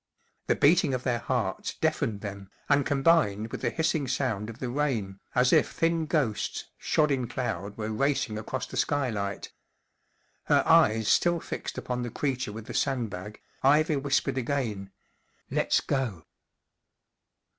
The 0.47 0.55
beating 0.55 0.95
of 0.95 1.03
their 1.03 1.19
hearts 1.19 1.75
deafened 1.75 2.21
them, 2.21 2.49
and 2.69 2.87
combined 2.87 3.51
with 3.51 3.61
the 3.61 3.69
hissing 3.69 4.07
sound 4.07 4.49
of 4.49 4.57
the 4.57 4.67
rain, 4.71 5.19
as 5.35 5.53
if 5.53 5.69
thin 5.71 6.07
ghosts 6.07 6.65
shod 6.79 7.11
in 7.11 7.27
cloud 7.27 7.77
were 7.77 7.91
racing 7.91 8.39
across 8.39 8.65
the 8.65 8.77
skylight. 8.77 9.51
Her 10.45 10.63
eyes 10.65 11.07
still 11.07 11.39
fixed 11.39 11.77
upon 11.77 12.01
the 12.01 12.09
creature 12.09 12.51
with 12.51 12.65
the 12.65 12.73
sandbag, 12.73 13.41
Ivy 13.61 13.97
whispered 13.97 14.39
again: 14.39 14.89
44 15.51 15.55
Let's 15.55 15.81
go." 15.81 16.25